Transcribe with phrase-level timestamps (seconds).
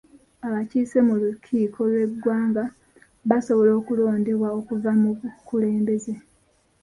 [0.47, 2.63] Abakiise mu lukiiko lw'eggwanga
[3.29, 6.13] basobola okulondebwa okuva mu bukulembeze.